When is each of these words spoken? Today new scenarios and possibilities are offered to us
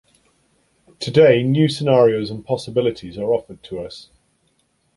Today 0.99 1.43
new 1.43 1.69
scenarios 1.69 2.31
and 2.31 2.43
possibilities 2.43 3.19
are 3.19 3.33
offered 3.35 3.61
to 3.61 3.77
us 3.81 4.09